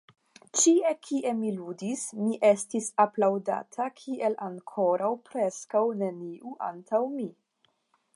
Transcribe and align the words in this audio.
Ĉie 0.59 0.91
kie 1.07 1.33
mi 1.41 1.51
ludis, 1.57 2.05
mi 2.21 2.39
estis 2.49 2.87
aplaŭdata 3.03 3.87
kiel 3.99 4.37
ankoraŭ 4.47 5.11
preskaŭ 5.29 5.85
neniu 6.01 6.57
antaŭ 6.71 7.03
mi. 7.19 7.29